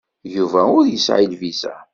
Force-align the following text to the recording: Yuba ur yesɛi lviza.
Yuba 0.35 0.61
ur 0.77 0.85
yesɛi 0.87 1.25
lviza. 1.33 1.75